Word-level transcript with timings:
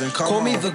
and 0.00 0.12
come 0.12 0.26
Call 0.28 0.38
on. 0.38 0.44
me 0.44 0.56
the 0.56 0.70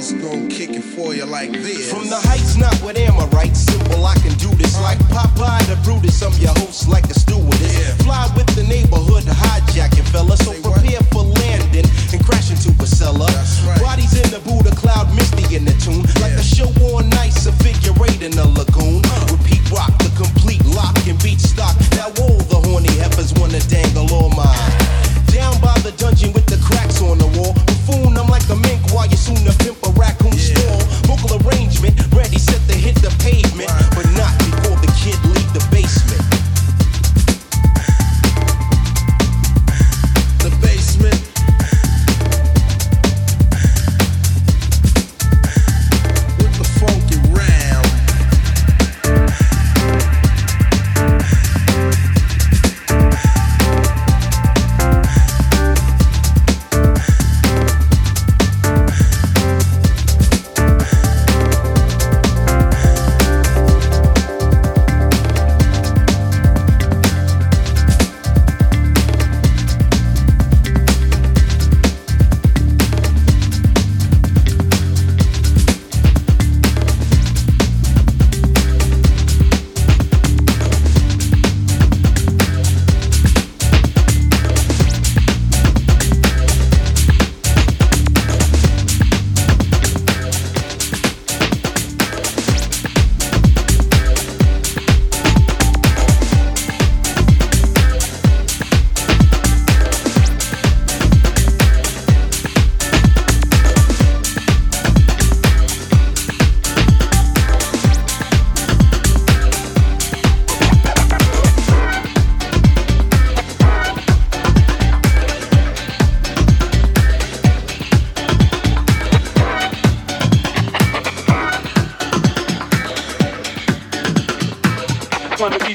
Jones 0.00 0.12
gon' 0.24 0.48
kick 0.48 0.70
it 0.70 0.80
for 0.80 1.14
you 1.14 1.26
like 1.26 1.52
this. 1.52 1.92
From 1.92 2.08
the 2.08 2.16
heights, 2.16 2.56
not 2.56 2.72
what 2.80 2.96
am 2.96 3.20
I? 3.20 3.26
right? 3.36 3.54
Simple, 3.54 4.06
I 4.06 4.14
can 4.24 4.32
do 4.40 4.48
this. 4.56 4.80
Like 4.80 4.96
Popeye 5.12 5.60
the 5.68 5.76
Brutus, 5.84 6.22
I'm 6.22 6.32
your 6.40 6.56
host 6.56 6.88
like 6.88 7.04
a 7.04 7.14
stewardess. 7.14 7.60
Yeah. 7.76 7.92
Fly 8.08 8.32
with 8.34 8.48
the 8.56 8.64
neighborhood 8.64 9.24
hijacking 9.24 10.08
fella, 10.08 10.36
so 10.38 10.52
Say 10.52 10.62
prepare 10.62 11.04
what? 11.04 11.12
for 11.12 11.24
landing 11.44 11.84
and 11.84 12.20
crashing 12.24 12.56
to 12.64 12.70
a 12.82 12.86
cellar. 12.86 13.28
Right. 13.68 13.80
Bodies 13.80 14.16
in 14.16 14.30
the 14.32 14.40
booth 14.40 14.59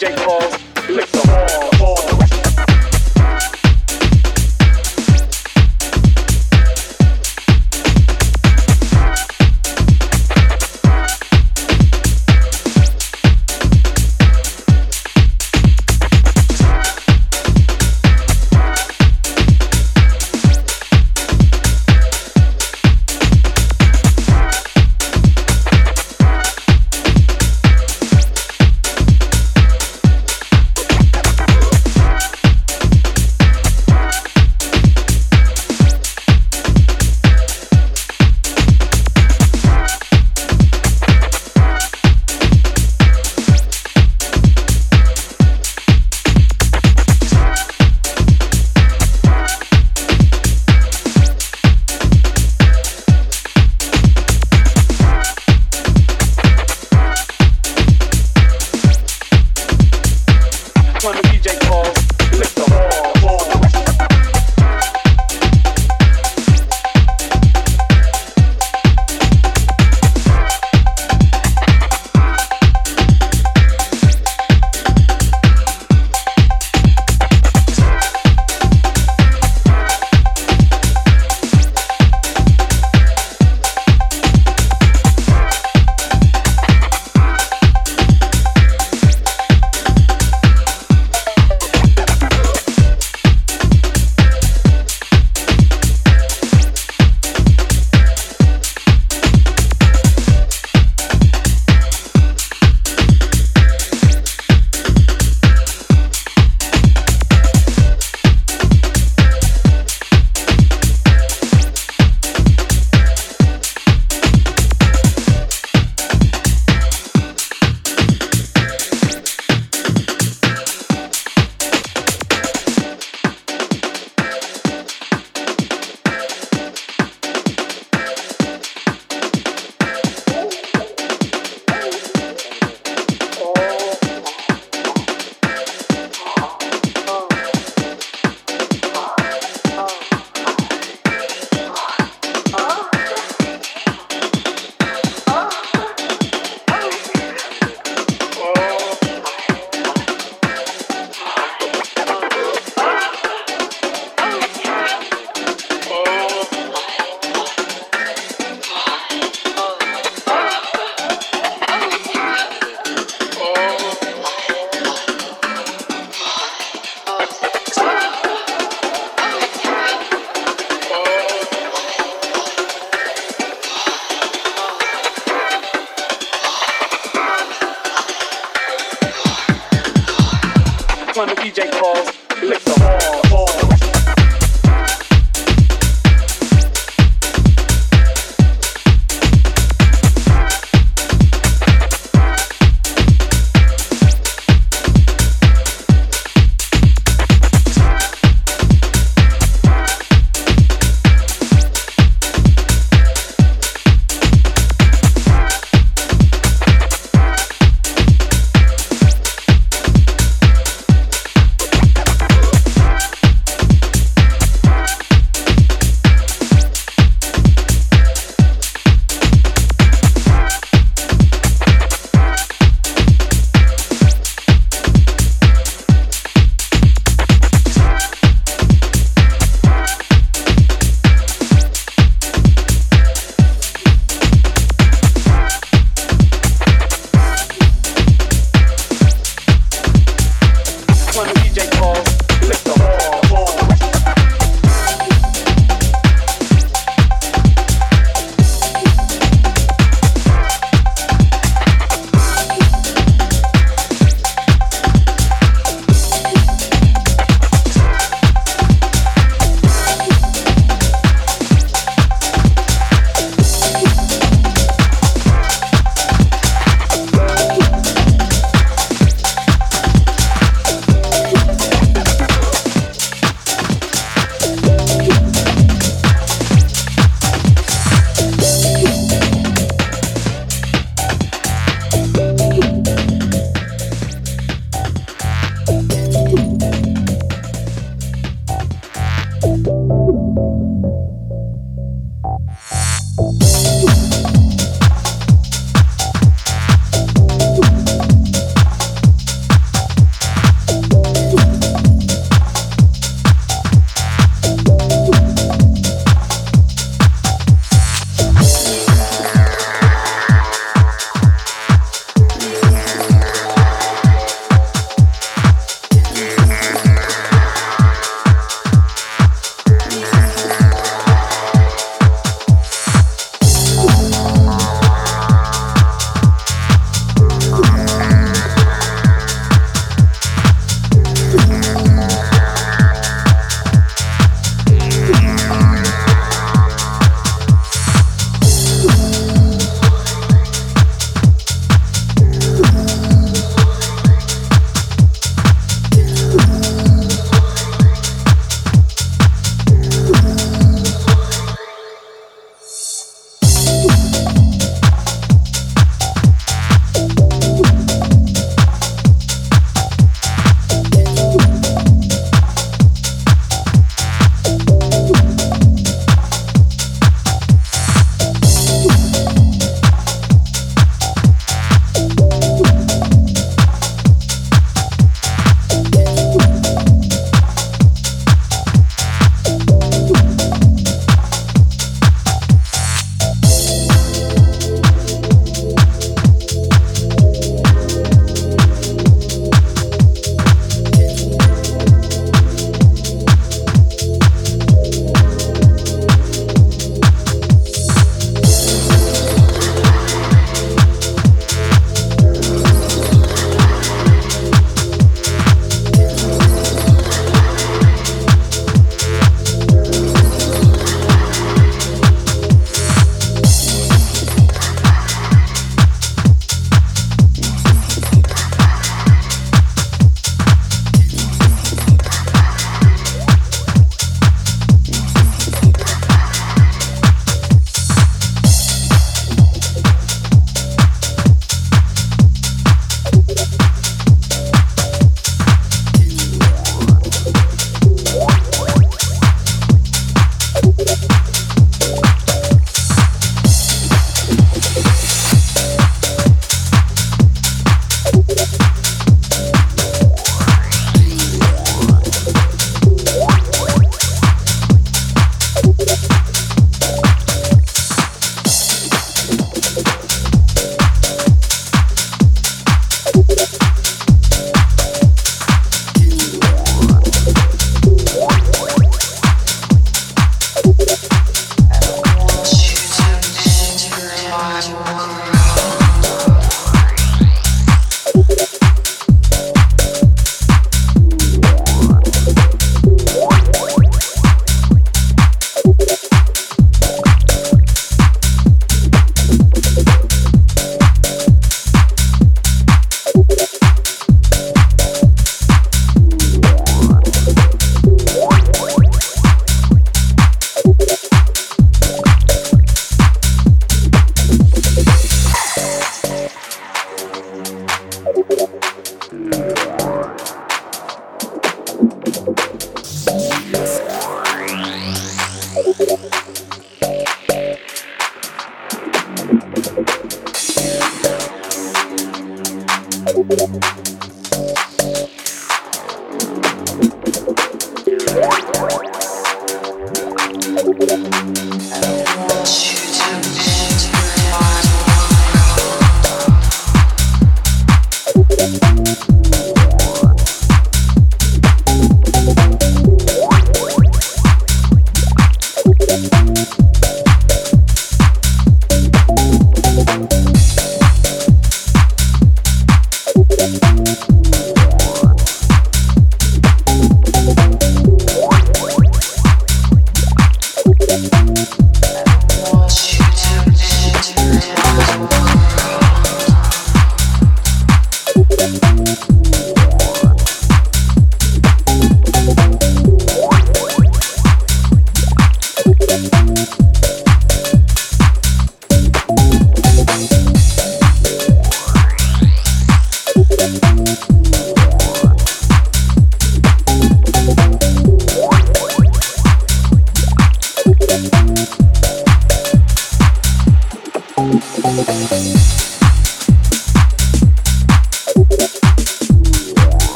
DJ 0.00 0.16
Paul. 0.24 0.59